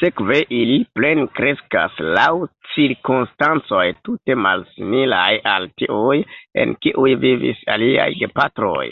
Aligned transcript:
Sekve 0.00 0.36
ili 0.58 0.76
plenkreskas 0.98 1.98
laŭ 2.18 2.28
cirkonstancoj 2.76 3.82
tute 4.08 4.40
malsimilaj 4.46 5.28
al 5.56 5.70
tiuj, 5.84 6.16
en 6.66 6.80
kiuj 6.86 7.20
vivis 7.28 7.70
iliaj 7.78 8.12
gepatroj. 8.24 8.84